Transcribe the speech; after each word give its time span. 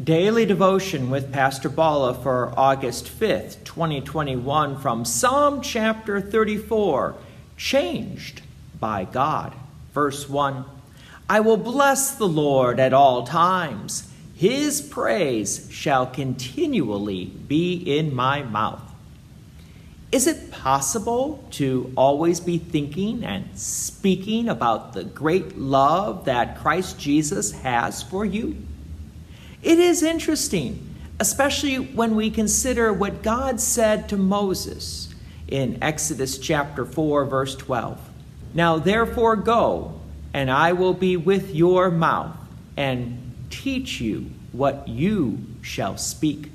Daily 0.00 0.46
devotion 0.46 1.10
with 1.10 1.34
Pastor 1.34 1.68
Bala 1.68 2.14
for 2.14 2.54
August 2.56 3.04
5th, 3.04 3.62
2021, 3.64 4.78
from 4.78 5.04
Psalm 5.04 5.60
chapter 5.60 6.18
34 6.18 7.14
Changed 7.58 8.40
by 8.80 9.04
God. 9.04 9.52
Verse 9.92 10.30
1 10.30 10.64
I 11.28 11.40
will 11.40 11.58
bless 11.58 12.14
the 12.14 12.26
Lord 12.26 12.80
at 12.80 12.94
all 12.94 13.26
times, 13.26 14.10
his 14.34 14.80
praise 14.80 15.68
shall 15.70 16.06
continually 16.06 17.26
be 17.26 17.74
in 17.74 18.14
my 18.14 18.42
mouth. 18.42 18.82
Is 20.10 20.26
it 20.26 20.50
possible 20.50 21.46
to 21.52 21.92
always 21.98 22.40
be 22.40 22.56
thinking 22.56 23.24
and 23.24 23.46
speaking 23.58 24.48
about 24.48 24.94
the 24.94 25.04
great 25.04 25.58
love 25.58 26.24
that 26.24 26.58
Christ 26.60 26.98
Jesus 26.98 27.52
has 27.52 28.02
for 28.02 28.24
you? 28.24 28.56
It 29.62 29.78
is 29.78 30.02
interesting, 30.02 30.96
especially 31.20 31.76
when 31.76 32.16
we 32.16 32.30
consider 32.30 32.92
what 32.92 33.22
God 33.22 33.60
said 33.60 34.08
to 34.08 34.16
Moses 34.16 35.14
in 35.46 35.78
Exodus 35.80 36.36
chapter 36.38 36.84
4, 36.84 37.26
verse 37.26 37.54
12. 37.54 38.00
Now 38.54 38.78
therefore 38.78 39.36
go, 39.36 40.00
and 40.34 40.50
I 40.50 40.72
will 40.72 40.94
be 40.94 41.16
with 41.16 41.54
your 41.54 41.92
mouth 41.92 42.36
and 42.76 43.34
teach 43.50 44.00
you 44.00 44.30
what 44.50 44.88
you 44.88 45.38
shall 45.60 45.96
speak. 45.96 46.50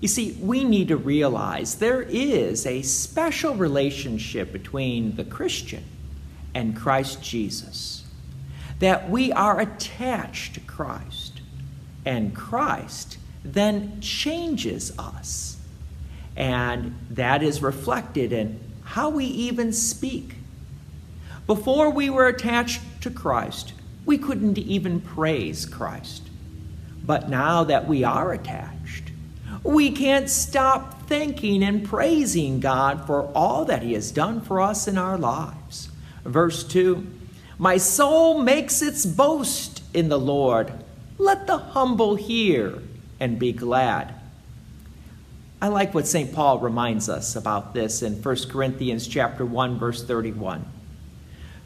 You 0.00 0.08
see, 0.08 0.38
we 0.40 0.62
need 0.62 0.88
to 0.88 0.96
realize 0.96 1.74
there 1.74 2.02
is 2.02 2.66
a 2.66 2.82
special 2.82 3.56
relationship 3.56 4.52
between 4.52 5.16
the 5.16 5.24
Christian 5.24 5.84
and 6.54 6.76
Christ 6.76 7.20
Jesus, 7.22 8.04
that 8.78 9.10
we 9.10 9.32
are 9.32 9.60
attached 9.60 10.54
to 10.54 10.60
Christ 10.60 11.29
and 12.04 12.34
Christ 12.34 13.18
then 13.44 14.00
changes 14.00 14.92
us. 14.98 15.58
And 16.36 16.94
that 17.10 17.42
is 17.42 17.62
reflected 17.62 18.32
in 18.32 18.60
how 18.84 19.10
we 19.10 19.24
even 19.24 19.72
speak. 19.72 20.34
Before 21.46 21.90
we 21.90 22.10
were 22.10 22.26
attached 22.26 22.80
to 23.02 23.10
Christ, 23.10 23.72
we 24.06 24.18
couldn't 24.18 24.58
even 24.58 25.00
praise 25.00 25.66
Christ. 25.66 26.28
But 27.04 27.28
now 27.28 27.64
that 27.64 27.88
we 27.88 28.04
are 28.04 28.32
attached, 28.32 29.10
we 29.62 29.90
can't 29.90 30.30
stop 30.30 31.08
thanking 31.08 31.62
and 31.62 31.84
praising 31.84 32.60
God 32.60 33.06
for 33.06 33.22
all 33.34 33.64
that 33.66 33.82
He 33.82 33.94
has 33.94 34.10
done 34.10 34.40
for 34.40 34.60
us 34.60 34.86
in 34.86 34.96
our 34.96 35.18
lives. 35.18 35.88
Verse 36.24 36.64
2 36.64 37.06
My 37.58 37.76
soul 37.76 38.42
makes 38.42 38.80
its 38.80 39.04
boast 39.04 39.82
in 39.92 40.08
the 40.08 40.18
Lord. 40.18 40.72
Let 41.20 41.46
the 41.46 41.58
humble 41.58 42.16
hear 42.16 42.82
and 43.20 43.38
be 43.38 43.52
glad. 43.52 44.14
I 45.60 45.68
like 45.68 45.92
what 45.92 46.06
St. 46.06 46.32
Paul 46.32 46.60
reminds 46.60 47.10
us 47.10 47.36
about 47.36 47.74
this 47.74 48.00
in 48.00 48.22
1 48.22 48.36
Corinthians 48.48 49.06
chapter 49.06 49.44
1 49.44 49.78
verse 49.78 50.02
31. 50.02 50.64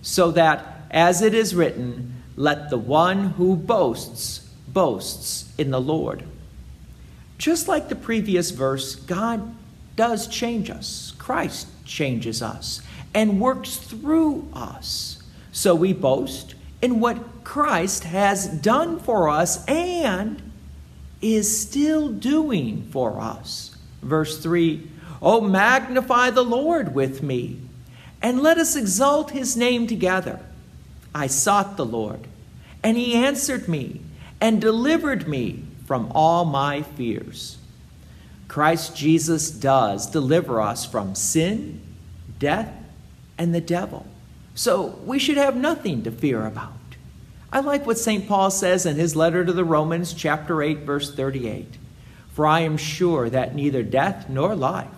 So 0.03 0.33
that 0.33 0.89
as 0.91 1.23
it 1.23 1.35
is 1.35 1.55
written, 1.55 2.21
let 2.35 2.69
the 2.69 2.79
one 2.79 3.31
who 3.31 3.55
boasts 3.55 4.41
boasts 4.67 5.53
in 5.57 5.71
the 5.71 5.81
Lord. 5.81 6.25
Just 7.39 7.69
like 7.69 7.89
the 7.89 7.95
previous 7.95 8.51
verse, 8.51 8.97
God 8.97 9.55
does 9.95 10.27
change 10.27 10.69
us. 10.69 11.13
Christ 11.17 11.69
changes 11.85 12.43
us 12.43 12.83
and 13.15 13.41
works 13.41 13.77
through 13.77 14.49
us. 14.53 15.23
So 15.53 15.77
we 15.77 15.93
boast 15.93 16.57
in 16.85 17.01
what 17.01 17.45
Christ 17.45 18.05
has 18.05 18.47
done 18.47 19.01
for 19.01 19.31
us 19.31 19.65
and 19.65 20.43
is 21.23 21.63
still 21.63 22.11
doing 22.11 22.87
for 22.91 23.19
us. 23.19 23.75
Verse 24.03 24.39
3 24.43 24.87
Oh, 25.23 25.41
magnify 25.41 26.29
the 26.29 26.45
Lord 26.45 26.95
with 26.95 27.23
me, 27.23 27.59
and 28.21 28.43
let 28.43 28.59
us 28.59 28.77
exalt 28.77 29.31
his 29.31 29.57
name 29.57 29.87
together. 29.87 30.41
I 31.15 31.27
sought 31.27 31.79
the 31.79 31.87
Lord, 31.87 32.21
and 32.83 32.99
he 32.99 33.15
answered 33.15 33.67
me 33.67 34.03
and 34.39 34.61
delivered 34.61 35.27
me 35.27 35.65
from 35.87 36.13
all 36.15 36.45
my 36.45 36.83
fears. 36.83 37.57
Christ 38.47 38.95
Jesus 38.95 39.51
does 39.51 40.11
deliver 40.11 40.61
us 40.61 40.85
from 40.85 41.15
sin, 41.15 41.81
death, 42.39 42.71
and 43.39 43.55
the 43.55 43.63
devil. 43.63 44.07
So 44.55 44.99
we 45.05 45.19
should 45.19 45.37
have 45.37 45.57
nothing 45.57 46.03
to 46.05 46.11
fear 46.11 46.47
about. 46.47 46.73
I 47.53 47.61
like 47.61 47.87
what 47.87 47.99
St. 47.99 48.27
Paul 48.27 48.51
says 48.51 48.87
in 48.87 48.97
his 48.97 49.15
letter 49.15 49.45
to 49.45 49.53
the 49.53 49.65
Romans, 49.65 50.13
chapter 50.13 50.63
8, 50.63 50.79
verse 50.79 51.15
38. 51.15 51.75
For 52.33 52.47
I 52.47 52.61
am 52.61 52.77
sure 52.77 53.31
that 53.31 53.55
neither 53.55 53.83
death 53.83 54.29
nor 54.29 54.57
life, 54.57 54.89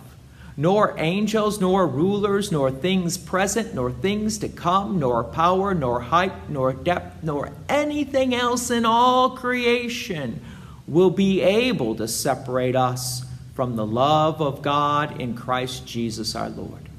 nor 0.55 0.95
angels, 0.97 1.61
nor 1.61 1.85
rulers, 1.85 2.51
nor 2.51 2.71
things 2.71 3.15
present, 3.17 3.75
nor 3.75 3.91
things 3.91 4.39
to 4.39 4.49
come, 4.49 4.99
nor 4.99 5.23
power, 5.23 5.75
nor 5.75 6.01
height, 6.01 6.49
nor 6.49 6.73
depth, 6.73 7.23
nor 7.23 7.51
anything 7.69 8.33
else 8.33 8.71
in 8.71 8.85
all 8.85 9.31
creation 9.37 10.41
will 10.87 11.11
be 11.11 11.41
able 11.41 11.95
to 11.95 12.07
separate 12.07 12.75
us 12.75 13.23
from 13.53 13.75
the 13.75 13.85
love 13.85 14.41
of 14.41 14.61
God 14.61 15.21
in 15.21 15.35
Christ 15.35 15.85
Jesus 15.85 16.35
our 16.35 16.49
Lord. 16.49 16.89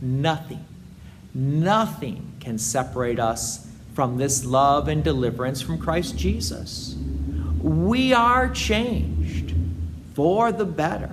Nothing 0.00 0.64
Nothing 1.34 2.32
can 2.40 2.58
separate 2.58 3.20
us 3.20 3.66
from 3.94 4.16
this 4.16 4.44
love 4.44 4.88
and 4.88 5.04
deliverance 5.04 5.60
from 5.60 5.78
Christ 5.78 6.16
Jesus. 6.16 6.96
We 7.60 8.12
are 8.12 8.48
changed 8.48 9.54
for 10.14 10.52
the 10.52 10.64
better. 10.64 11.10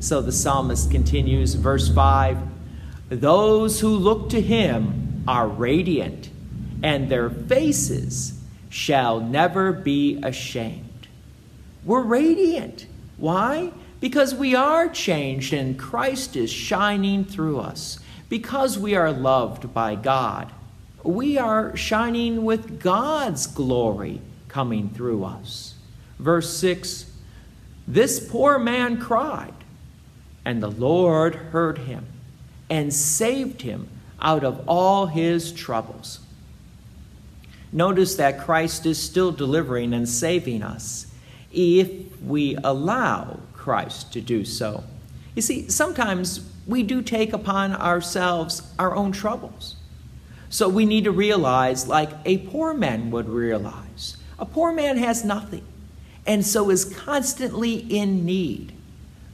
So 0.00 0.20
the 0.20 0.32
psalmist 0.32 0.90
continues, 0.90 1.54
verse 1.54 1.88
5 1.88 2.38
Those 3.08 3.80
who 3.80 3.88
look 3.88 4.28
to 4.30 4.40
him 4.40 5.24
are 5.26 5.48
radiant, 5.48 6.28
and 6.82 7.08
their 7.08 7.30
faces 7.30 8.38
shall 8.68 9.20
never 9.20 9.72
be 9.72 10.20
ashamed. 10.22 11.08
We're 11.84 12.02
radiant. 12.02 12.86
Why? 13.16 13.72
Because 14.00 14.34
we 14.34 14.54
are 14.54 14.88
changed 14.88 15.52
and 15.54 15.78
Christ 15.78 16.36
is 16.36 16.50
shining 16.50 17.24
through 17.24 17.60
us 17.60 17.98
because 18.34 18.76
we 18.76 18.96
are 18.96 19.12
loved 19.12 19.72
by 19.72 19.94
God, 19.94 20.50
we 21.04 21.38
are 21.38 21.76
shining 21.76 22.44
with 22.44 22.80
God's 22.80 23.46
glory 23.46 24.20
coming 24.48 24.90
through 24.90 25.22
us. 25.22 25.76
Verse 26.18 26.52
6 26.58 27.12
This 27.86 28.18
poor 28.28 28.58
man 28.58 28.98
cried, 28.98 29.54
and 30.44 30.60
the 30.60 30.70
Lord 30.72 31.36
heard 31.36 31.78
him 31.78 32.06
and 32.68 32.92
saved 32.92 33.62
him 33.62 33.86
out 34.20 34.42
of 34.42 34.68
all 34.68 35.06
his 35.06 35.52
troubles. 35.52 36.18
Notice 37.70 38.16
that 38.16 38.40
Christ 38.40 38.84
is 38.84 39.00
still 39.00 39.30
delivering 39.30 39.94
and 39.94 40.08
saving 40.08 40.64
us 40.64 41.06
if 41.52 42.20
we 42.20 42.56
allow 42.64 43.38
Christ 43.52 44.12
to 44.14 44.20
do 44.20 44.44
so. 44.44 44.82
You 45.34 45.42
see, 45.42 45.68
sometimes 45.68 46.48
we 46.66 46.82
do 46.82 47.02
take 47.02 47.32
upon 47.32 47.74
ourselves 47.74 48.62
our 48.78 48.94
own 48.94 49.12
troubles. 49.12 49.76
So 50.48 50.68
we 50.68 50.86
need 50.86 51.04
to 51.04 51.10
realize, 51.10 51.88
like 51.88 52.10
a 52.24 52.38
poor 52.38 52.74
man 52.74 53.10
would 53.10 53.28
realize, 53.28 54.16
a 54.38 54.46
poor 54.46 54.72
man 54.72 54.96
has 54.98 55.24
nothing 55.24 55.66
and 56.26 56.44
so 56.46 56.70
is 56.70 56.84
constantly 56.84 57.74
in 57.74 58.24
need. 58.24 58.72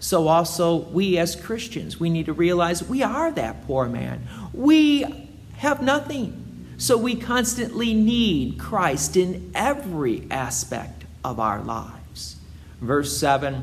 So 0.00 0.28
also, 0.28 0.77
we 0.77 1.19
as 1.19 1.37
Christians, 1.37 2.00
we 2.00 2.09
need 2.09 2.27
to 2.27 2.32
realize 2.32 2.82
we 2.82 3.03
are 3.03 3.31
that 3.32 3.67
poor 3.67 3.87
man. 3.87 4.27
We 4.53 5.28
have 5.59 5.82
nothing. 5.82 6.75
So 6.78 6.97
we 6.97 7.15
constantly 7.15 7.93
need 7.93 8.59
Christ 8.59 9.17
in 9.17 9.53
every 9.55 10.27
aspect 10.31 11.05
of 11.22 11.38
our 11.38 11.61
lives. 11.62 12.37
Verse 12.81 13.17
7 13.19 13.62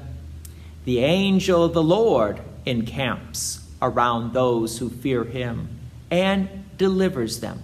The 0.88 1.00
angel 1.00 1.66
of 1.66 1.74
the 1.74 1.84
Lord 1.84 2.39
encamps 2.66 3.60
around 3.81 4.31
those 4.31 4.78
who 4.78 4.89
fear 4.89 5.25
him 5.25 5.68
and 6.10 6.48
delivers 6.78 7.42
them. 7.42 7.62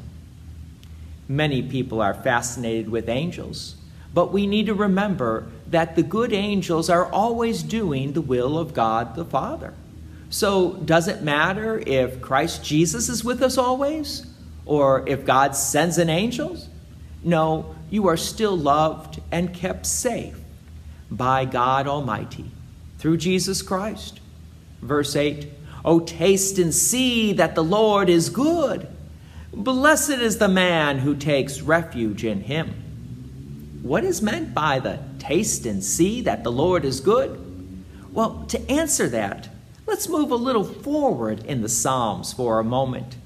Many 1.29 1.61
people 1.61 2.01
are 2.01 2.13
fascinated 2.13 2.89
with 2.89 3.07
angels, 3.07 3.77
but 4.13 4.33
we 4.33 4.45
need 4.45 4.65
to 4.65 4.73
remember 4.73 5.47
that 5.67 5.95
the 5.95 6.03
good 6.03 6.33
angels 6.33 6.89
are 6.89 7.05
always 7.13 7.63
doing 7.63 8.11
the 8.11 8.19
will 8.19 8.57
of 8.57 8.73
God 8.73 9.15
the 9.15 9.23
Father. 9.23 9.73
So, 10.29 10.73
does 10.73 11.07
it 11.07 11.23
matter 11.23 11.81
if 11.87 12.19
Christ 12.19 12.61
Jesus 12.61 13.07
is 13.07 13.23
with 13.23 13.41
us 13.41 13.57
always 13.57 14.27
or 14.65 15.07
if 15.07 15.23
God 15.23 15.55
sends 15.55 15.97
an 15.97 16.09
angel? 16.09 16.57
No, 17.23 17.73
you 17.89 18.05
are 18.09 18.17
still 18.17 18.57
loved 18.57 19.21
and 19.31 19.53
kept 19.53 19.85
safe 19.85 20.37
by 21.09 21.45
God 21.45 21.87
Almighty 21.87 22.51
through 23.03 23.17
Jesus 23.17 23.61
Christ. 23.61 24.21
Verse 24.81 25.13
8 25.17 25.49
Oh, 25.83 25.99
taste 25.99 26.57
and 26.57 26.73
see 26.73 27.33
that 27.33 27.53
the 27.53 27.63
Lord 27.63 28.07
is 28.07 28.29
good. 28.29 28.87
Blessed 29.53 30.21
is 30.21 30.37
the 30.37 30.47
man 30.47 30.99
who 30.99 31.13
takes 31.13 31.59
refuge 31.59 32.23
in 32.23 32.39
him. 32.43 32.69
what 33.81 34.05
is 34.05 34.21
meant 34.21 34.53
by 34.53 34.79
the 34.79 34.99
taste 35.19 35.65
and 35.65 35.83
see 35.83 36.21
that 36.21 36.45
the 36.45 36.51
Lord 36.51 36.85
is 36.85 37.01
good? 37.01 37.37
Well, 38.13 38.45
to 38.47 38.71
answer 38.71 39.09
that, 39.09 39.49
let's 39.85 40.07
move 40.07 40.31
a 40.31 40.35
little 40.35 40.63
forward 40.63 41.43
in 41.43 41.61
the 41.61 41.67
Psalms 41.67 42.31
for 42.31 42.61
a 42.61 42.63
moment. 42.63 43.17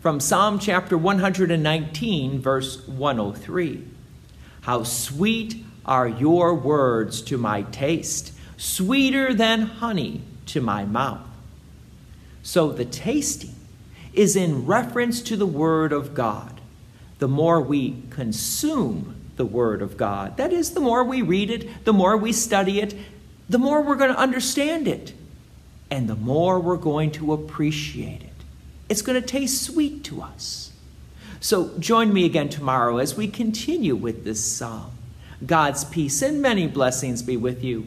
From 0.00 0.18
Psalm 0.18 0.58
chapter 0.58 0.96
119, 0.96 2.40
verse 2.40 2.88
103 2.88 3.84
How 4.62 4.82
sweet 4.82 5.62
are 5.84 6.08
your 6.08 6.54
words 6.54 7.20
to 7.20 7.36
my 7.36 7.60
taste, 7.64 8.32
sweeter 8.56 9.34
than 9.34 9.62
honey 9.62 10.22
to 10.46 10.60
my 10.60 10.84
mouth. 10.84 11.26
So 12.42 12.70
the 12.72 12.84
tasting 12.84 13.54
is 14.12 14.36
in 14.36 14.66
reference 14.66 15.20
to 15.22 15.36
the 15.36 15.46
Word 15.46 15.92
of 15.92 16.14
God. 16.14 16.60
The 17.18 17.28
more 17.28 17.60
we 17.60 18.02
consume 18.10 19.16
the 19.36 19.44
Word 19.44 19.82
of 19.82 19.96
God, 19.96 20.36
that 20.38 20.52
is, 20.52 20.72
the 20.72 20.80
more 20.80 21.04
we 21.04 21.22
read 21.22 21.50
it, 21.50 21.84
the 21.84 21.92
more 21.92 22.16
we 22.16 22.32
study 22.32 22.80
it, 22.80 22.94
the 23.48 23.58
more 23.58 23.82
we're 23.82 23.96
going 23.96 24.12
to 24.12 24.18
understand 24.18 24.88
it, 24.88 25.12
and 25.90 26.08
the 26.08 26.16
more 26.16 26.58
we're 26.58 26.76
going 26.76 27.10
to 27.12 27.32
appreciate 27.32 28.22
it. 28.22 28.32
It's 28.88 29.02
going 29.02 29.20
to 29.20 29.26
taste 29.26 29.62
sweet 29.62 30.04
to 30.04 30.22
us. 30.22 30.72
So 31.40 31.76
join 31.78 32.12
me 32.12 32.24
again 32.24 32.48
tomorrow 32.48 32.98
as 32.98 33.16
we 33.16 33.28
continue 33.28 33.94
with 33.94 34.24
this 34.24 34.42
psalm. 34.42 34.92
God's 35.44 35.84
peace 35.84 36.22
and 36.22 36.40
many 36.40 36.66
blessings 36.66 37.22
be 37.22 37.36
with 37.36 37.62
you, 37.62 37.86